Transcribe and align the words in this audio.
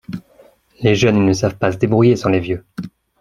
Les 0.81 0.95
jeunes 0.95 1.17
ils 1.17 1.25
ne 1.25 1.31
savent 1.33 1.57
pas 1.59 1.71
se 1.73 1.77
débrouiller 1.77 2.15
sans 2.15 2.29
les 2.29 2.39
vieux 2.39 2.65